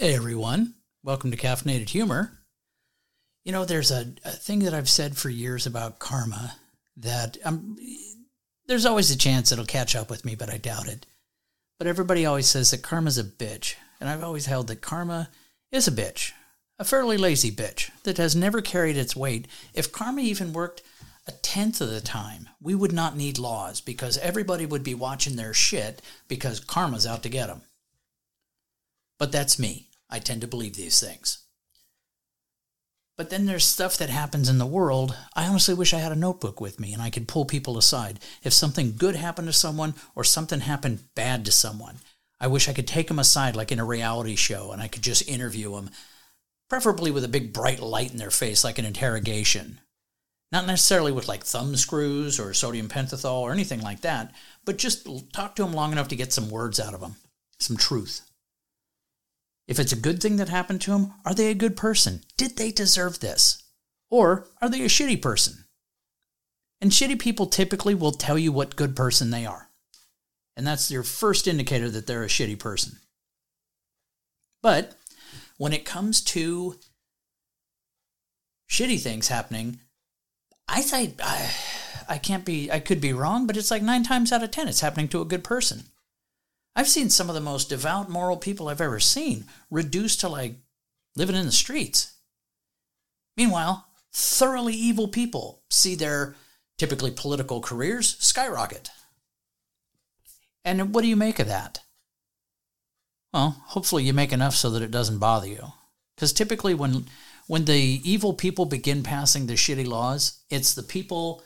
[0.00, 2.30] Hey everyone, welcome to Caffeinated Humor.
[3.44, 6.54] You know, there's a, a thing that I've said for years about karma
[6.98, 7.76] that um,
[8.68, 11.04] there's always a chance it'll catch up with me, but I doubt it.
[11.80, 15.30] But everybody always says that karma's a bitch, and I've always held that karma
[15.72, 16.30] is a bitch,
[16.78, 19.48] a fairly lazy bitch that has never carried its weight.
[19.74, 20.80] If karma even worked
[21.26, 25.34] a tenth of the time, we would not need laws because everybody would be watching
[25.34, 27.62] their shit because karma's out to get them.
[29.18, 29.87] But that's me.
[30.10, 31.38] I tend to believe these things.
[33.18, 35.16] But then there's stuff that happens in the world.
[35.34, 38.20] I honestly wish I had a notebook with me and I could pull people aside.
[38.44, 41.96] If something good happened to someone or something happened bad to someone,
[42.40, 45.02] I wish I could take them aside like in a reality show and I could
[45.02, 45.90] just interview them,
[46.70, 49.80] preferably with a big bright light in their face like an interrogation.
[50.52, 54.32] Not necessarily with like thumb screws or sodium pentothal or anything like that,
[54.64, 57.16] but just talk to them long enough to get some words out of them,
[57.58, 58.22] some truth.
[59.68, 62.22] If it's a good thing that happened to them, are they a good person?
[62.38, 63.62] Did they deserve this?
[64.10, 65.66] Or are they a shitty person?
[66.80, 69.68] And shitty people typically will tell you what good person they are.
[70.56, 72.98] And that's your first indicator that they're a shitty person.
[74.62, 74.96] But
[75.58, 76.76] when it comes to
[78.70, 79.80] shitty things happening,
[80.66, 81.54] I say I,
[82.08, 84.68] I can't be I could be wrong, but it's like 9 times out of 10
[84.68, 85.84] it's happening to a good person.
[86.76, 90.56] I've seen some of the most devout, moral people I've ever seen reduced to like
[91.16, 92.14] living in the streets.
[93.36, 96.36] Meanwhile, thoroughly evil people see their
[96.76, 98.90] typically political careers skyrocket.
[100.64, 101.80] And what do you make of that?
[103.32, 105.72] Well, hopefully you make enough so that it doesn't bother you.
[106.14, 107.06] Because typically when
[107.46, 111.42] when the evil people begin passing the shitty laws, it's the people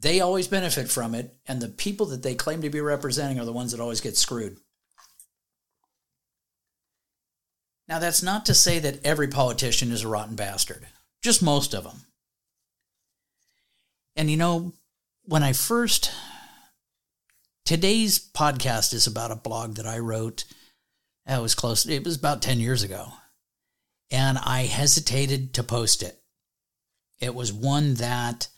[0.00, 3.44] they always benefit from it, and the people that they claim to be representing are
[3.44, 4.56] the ones that always get screwed.
[7.86, 10.86] Now, that's not to say that every politician is a rotten bastard,
[11.22, 12.02] just most of them.
[14.16, 14.72] And you know,
[15.24, 16.12] when I first,
[17.64, 20.44] today's podcast is about a blog that I wrote.
[21.26, 23.08] That was close, it was about 10 years ago.
[24.10, 26.18] And I hesitated to post it.
[27.20, 28.48] It was one that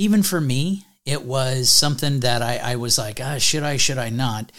[0.00, 3.98] even for me, it was something that I, I was like, ah, should I, should
[3.98, 4.50] I not?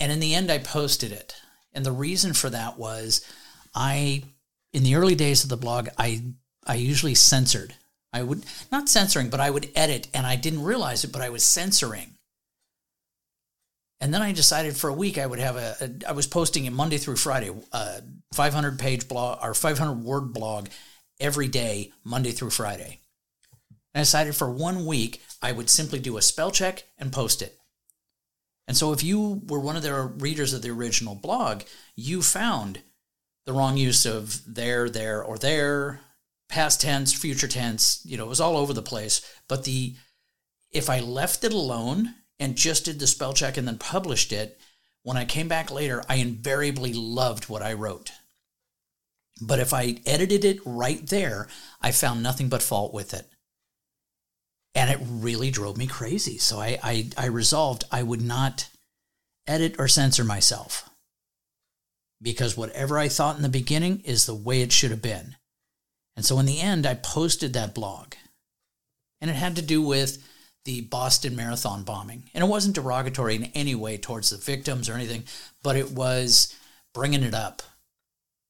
[0.00, 1.36] And in the end, I posted it.
[1.72, 3.24] And the reason for that was
[3.72, 4.24] I,
[4.72, 6.24] in the early days of the blog, I,
[6.66, 7.72] I usually censored.
[8.12, 11.30] I would, not censoring, but I would edit and I didn't realize it, but I
[11.30, 12.14] was censoring.
[14.00, 16.64] And then I decided for a week I would have a, a I was posting
[16.64, 18.02] it Monday through Friday, a
[18.32, 20.66] 500 page blog or 500 word blog
[21.20, 22.98] every day, Monday through Friday.
[23.94, 27.58] I decided for one week I would simply do a spell check and post it.
[28.68, 31.62] And so if you were one of the readers of the original blog,
[31.96, 32.82] you found
[33.44, 36.00] the wrong use of there, there, or there,
[36.48, 39.22] past tense, future tense, you know, it was all over the place.
[39.48, 39.96] But the
[40.70, 44.60] if I left it alone and just did the spell check and then published it,
[45.02, 48.12] when I came back later, I invariably loved what I wrote.
[49.42, 51.48] But if I edited it right there,
[51.80, 53.26] I found nothing but fault with it
[54.74, 56.38] and it really drove me crazy.
[56.38, 58.68] So I, I, I resolved I would not
[59.46, 60.88] edit or censor myself
[62.22, 65.36] because whatever I thought in the beginning is the way it should have been.
[66.16, 68.14] And so in the end, I posted that blog,
[69.20, 70.26] and it had to do with
[70.64, 72.24] the Boston Marathon bombing.
[72.34, 75.24] And it wasn't derogatory in any way towards the victims or anything,
[75.62, 76.54] but it was
[76.92, 77.62] bringing it up.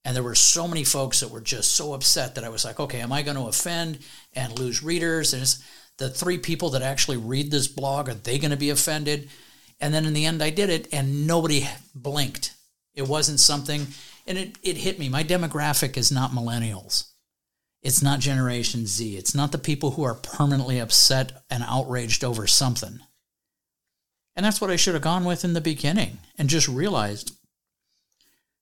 [0.05, 2.81] And there were so many folks that were just so upset that I was like,
[2.81, 3.99] okay, am I going to offend
[4.33, 5.35] and lose readers?
[5.35, 5.43] And
[6.01, 9.29] the three people that actually read this blog, are they going to be offended?
[9.79, 12.55] And then in the end, I did it and nobody blinked.
[12.95, 13.87] It wasn't something,
[14.27, 15.09] and it, it hit me.
[15.09, 17.11] My demographic is not millennials.
[17.83, 19.17] It's not Generation Z.
[19.17, 23.01] It's not the people who are permanently upset and outraged over something.
[24.35, 27.33] And that's what I should have gone with in the beginning and just realized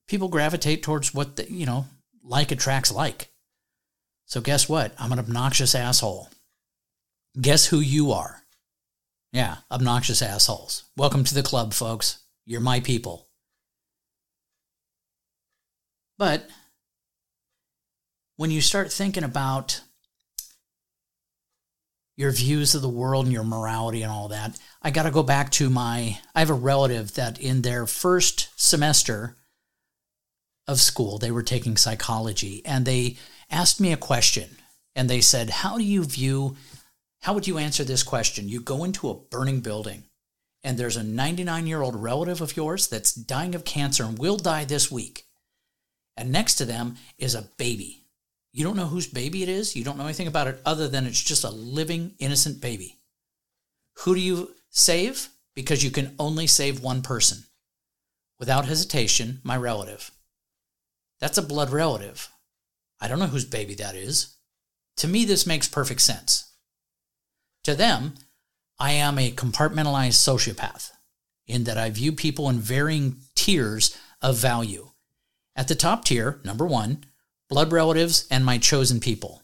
[0.07, 1.85] people gravitate towards what, the, you know,
[2.23, 3.29] like attracts like.
[4.25, 4.93] So guess what?
[4.99, 6.29] I'm an obnoxious asshole.
[7.39, 8.43] Guess who you are?
[9.31, 10.85] Yeah, obnoxious assholes.
[10.97, 12.23] Welcome to the club, folks.
[12.45, 13.27] You're my people.
[16.17, 16.49] But
[18.37, 19.81] when you start thinking about
[22.17, 25.23] your views of the world and your morality and all that, I got to go
[25.23, 26.19] back to my.
[26.33, 29.35] I have a relative that in their first semester
[30.67, 33.17] of school, they were taking psychology and they
[33.51, 34.57] asked me a question.
[34.95, 36.57] And they said, How do you view
[37.21, 38.47] how would you answer this question?
[38.47, 40.03] You go into a burning building
[40.63, 44.37] and there's a 99 year old relative of yours that's dying of cancer and will
[44.37, 45.25] die this week.
[46.17, 48.03] And next to them is a baby.
[48.51, 49.75] You don't know whose baby it is.
[49.75, 52.97] You don't know anything about it other than it's just a living, innocent baby.
[53.99, 55.29] Who do you save?
[55.55, 57.43] Because you can only save one person.
[58.39, 60.11] Without hesitation, my relative.
[61.19, 62.29] That's a blood relative.
[63.01, 64.35] I don't know whose baby that is.
[64.97, 66.48] To me, this makes perfect sense.
[67.63, 68.15] To them,
[68.79, 70.91] I am a compartmentalized sociopath
[71.47, 74.91] in that I view people in varying tiers of value.
[75.55, 77.03] At the top tier, number one,
[77.49, 79.41] blood relatives and my chosen people.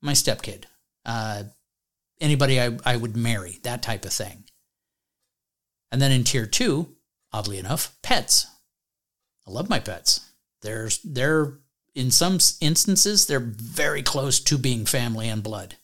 [0.00, 0.64] My stepkid,
[1.04, 1.44] uh,
[2.20, 4.44] anybody I, I would marry, that type of thing.
[5.90, 6.94] And then in tier two,
[7.32, 8.46] oddly enough, pets.
[9.46, 10.30] I love my pets.
[10.62, 11.54] They're, they're
[11.94, 15.77] in some instances, they're very close to being family and blood.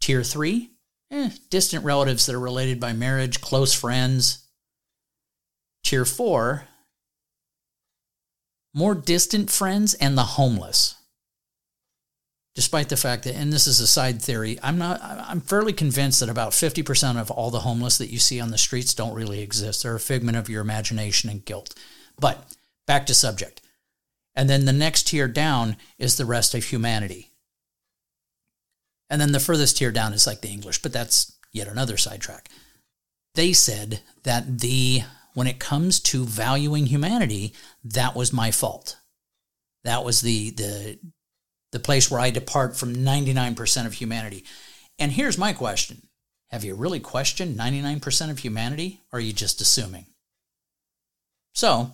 [0.00, 0.70] Tier three,
[1.10, 4.46] eh, distant relatives that are related by marriage, close friends.
[5.84, 6.68] Tier four,
[8.74, 10.94] more distant friends and the homeless.
[12.54, 16.20] Despite the fact that, and this is a side theory, I'm not, I'm fairly convinced
[16.20, 19.40] that about 50% of all the homeless that you see on the streets don't really
[19.40, 19.82] exist.
[19.82, 21.74] They're a figment of your imagination and guilt.
[22.18, 22.44] But
[22.86, 23.62] back to subject.
[24.34, 27.29] And then the next tier down is the rest of humanity.
[29.10, 32.48] And then the furthest tier down is like the English, but that's yet another sidetrack.
[33.34, 35.02] They said that the
[35.34, 37.52] when it comes to valuing humanity,
[37.84, 38.96] that was my fault.
[39.84, 40.98] That was the the
[41.72, 44.44] the place where I depart from 99% of humanity.
[44.98, 46.08] And here's my question.
[46.50, 50.06] Have you really questioned 99% of humanity or are you just assuming?
[51.54, 51.92] So,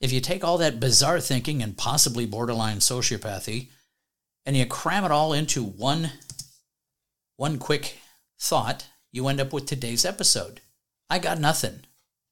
[0.00, 3.68] if you take all that bizarre thinking and possibly borderline sociopathy
[4.44, 6.12] and you cram it all into one
[7.36, 7.98] one quick
[8.38, 10.60] thought, you end up with today's episode.
[11.10, 11.80] I got nothing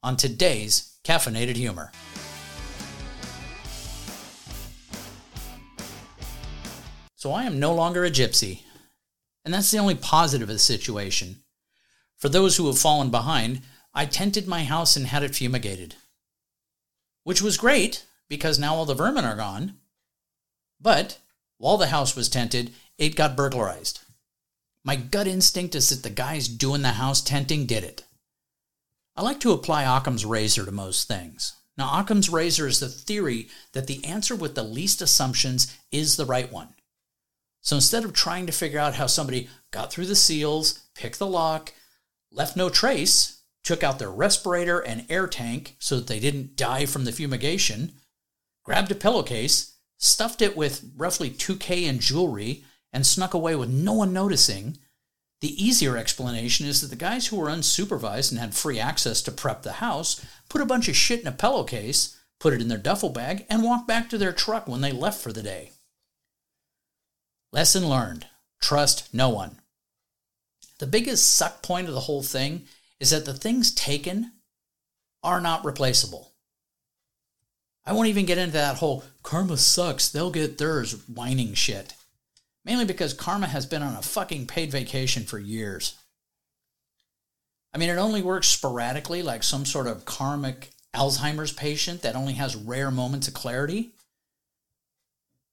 [0.02, 1.90] on today's caffeinated humor.
[7.16, 8.62] So I am no longer a gypsy.
[9.44, 11.42] And that's the only positive of the situation.
[12.16, 13.62] For those who have fallen behind,
[13.92, 15.96] I tented my house and had it fumigated
[17.24, 19.74] which was great because now all the vermin are gone.
[20.80, 21.18] But
[21.62, 24.00] while the house was tented, it got burglarized.
[24.82, 28.02] My gut instinct is that the guys doing the house tenting did it.
[29.14, 31.54] I like to apply Occam's razor to most things.
[31.78, 36.26] Now, Occam's razor is the theory that the answer with the least assumptions is the
[36.26, 36.74] right one.
[37.60, 41.28] So instead of trying to figure out how somebody got through the seals, picked the
[41.28, 41.72] lock,
[42.32, 46.86] left no trace, took out their respirator and air tank so that they didn't die
[46.86, 47.92] from the fumigation,
[48.64, 49.71] grabbed a pillowcase,
[50.02, 54.76] stuffed it with roughly 2K in jewelry, and snuck away with no one noticing.
[55.40, 59.32] The easier explanation is that the guys who were unsupervised and had free access to
[59.32, 62.78] prep the house put a bunch of shit in a pillowcase, put it in their
[62.78, 65.70] duffel bag, and walked back to their truck when they left for the day.
[67.52, 68.26] Lesson learned
[68.60, 69.60] trust no one.
[70.78, 72.66] The biggest suck point of the whole thing
[72.98, 74.32] is that the things taken
[75.22, 76.31] are not replaceable.
[77.84, 81.94] I won't even get into that whole karma sucks, they'll get theirs whining shit.
[82.64, 85.96] Mainly because karma has been on a fucking paid vacation for years.
[87.74, 92.34] I mean, it only works sporadically, like some sort of karmic Alzheimer's patient that only
[92.34, 93.92] has rare moments of clarity.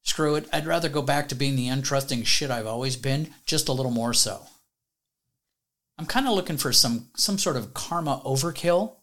[0.03, 3.69] Screw it, I'd rather go back to being the untrusting shit I've always been, just
[3.69, 4.41] a little more so.
[5.97, 8.95] I'm kind of looking for some some sort of karma overkill.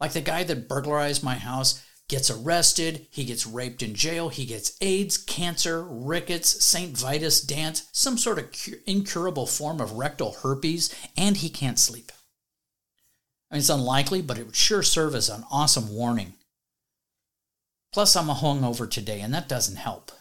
[0.00, 4.46] Like the guy that burglarized my house gets arrested, he gets raped in jail, he
[4.46, 6.96] gets AIDS, cancer, rickets, St.
[6.96, 8.54] Vitus dance, some sort of
[8.86, 12.12] incurable form of rectal herpes, and he can't sleep.
[13.50, 16.34] I mean, it's unlikely, but it would sure serve as an awesome warning.
[17.92, 20.12] Plus, I'm a hungover today, and that doesn't help.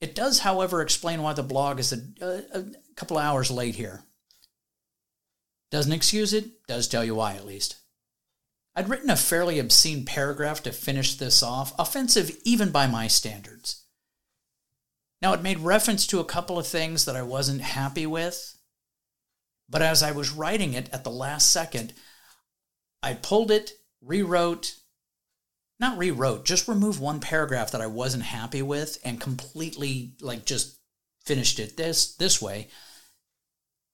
[0.00, 2.64] It does, however, explain why the blog is a, a, a
[2.96, 4.02] couple hours late here.
[5.70, 7.76] Doesn't excuse it, does tell you why at least.
[8.74, 13.82] I'd written a fairly obscene paragraph to finish this off, offensive even by my standards.
[15.20, 18.56] Now, it made reference to a couple of things that I wasn't happy with,
[19.68, 21.92] but as I was writing it at the last second,
[23.02, 24.76] I pulled it, rewrote,
[25.78, 30.78] not rewrote, just removed one paragraph that I wasn't happy with and completely like just
[31.24, 32.68] finished it this this way.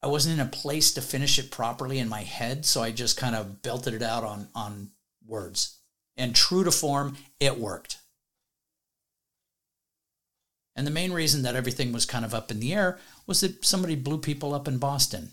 [0.02, 3.16] I wasn't in a place to finish it properly in my head, so I just
[3.16, 4.90] kind of belted it out on on
[5.26, 5.78] words.
[6.16, 7.98] And true to form, it worked.
[10.74, 13.64] And the main reason that everything was kind of up in the air was that
[13.64, 15.30] somebody blew people up in Boston.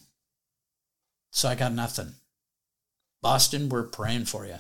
[1.32, 2.16] So I got nothing.
[3.22, 4.58] Boston, we're praying for you.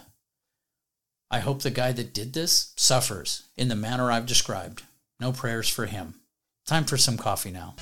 [1.31, 4.83] I hope the guy that did this suffers in the manner I've described.
[5.19, 6.15] No prayers for him.
[6.67, 7.75] Time for some coffee now.